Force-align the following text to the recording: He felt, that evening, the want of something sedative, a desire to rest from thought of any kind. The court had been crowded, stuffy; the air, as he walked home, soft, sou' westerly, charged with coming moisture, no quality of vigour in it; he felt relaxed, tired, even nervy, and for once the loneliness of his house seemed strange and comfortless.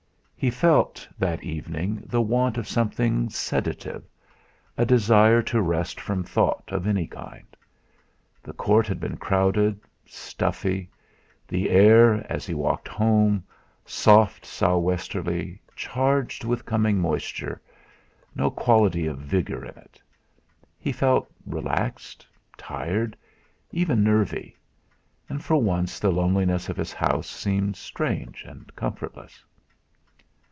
He 0.43 0.49
felt, 0.49 1.07
that 1.19 1.43
evening, 1.43 2.01
the 2.07 2.19
want 2.19 2.57
of 2.57 2.67
something 2.67 3.29
sedative, 3.29 4.03
a 4.75 4.87
desire 4.87 5.43
to 5.43 5.61
rest 5.61 6.01
from 6.01 6.23
thought 6.23 6.63
of 6.69 6.87
any 6.87 7.05
kind. 7.05 7.45
The 8.41 8.53
court 8.53 8.87
had 8.87 8.99
been 8.99 9.17
crowded, 9.17 9.79
stuffy; 10.07 10.89
the 11.47 11.69
air, 11.69 12.25
as 12.27 12.47
he 12.47 12.55
walked 12.55 12.87
home, 12.87 13.43
soft, 13.85 14.43
sou' 14.43 14.79
westerly, 14.79 15.61
charged 15.75 16.43
with 16.43 16.65
coming 16.65 16.97
moisture, 16.97 17.61
no 18.33 18.49
quality 18.49 19.05
of 19.05 19.19
vigour 19.19 19.63
in 19.63 19.77
it; 19.77 20.01
he 20.79 20.91
felt 20.91 21.31
relaxed, 21.45 22.25
tired, 22.57 23.15
even 23.71 24.03
nervy, 24.03 24.57
and 25.29 25.43
for 25.45 25.57
once 25.57 25.99
the 25.99 26.11
loneliness 26.11 26.67
of 26.67 26.77
his 26.77 26.93
house 26.93 27.29
seemed 27.29 27.75
strange 27.75 28.41
and 28.45 28.75
comfortless. 28.75 29.45